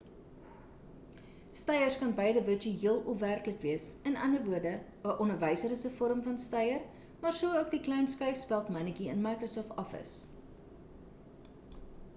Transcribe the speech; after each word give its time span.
steiers 1.59 1.97
kan 1.97 2.13
beide 2.19 2.41
virtueel 2.47 2.95
of 3.13 3.19
werklik 3.25 3.59
wees 3.67 3.85
in 4.09 4.17
ander 4.25 4.43
woorde 4.49 4.71
'n 4.79 5.13
onderwyser 5.27 5.75
is 5.77 5.83
'n 5.89 5.93
vorm 6.01 6.25
van 6.31 6.41
steier 6.47 6.81
maar 7.25 7.37
so 7.41 7.51
ook 7.61 7.71
die 7.77 7.83
klein 7.89 8.09
skuifspeld 8.17 8.75
mannetjie 8.77 9.09
in 9.15 9.23
microsoft 9.29 9.79
office 9.87 10.15